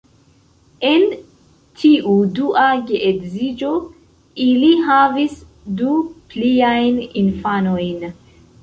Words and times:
En 0.91 1.03
tiu 1.81 2.15
dua 2.39 2.65
geedziĝo, 2.87 3.71
ili 4.49 4.73
havis 4.89 5.37
du 5.83 5.95
pliajn 6.35 7.01
infanojn. 7.25 8.13